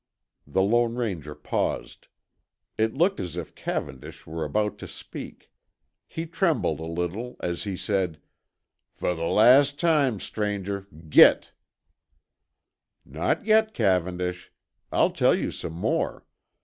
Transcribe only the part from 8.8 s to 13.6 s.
"Fer the last time, stranger, git." "Not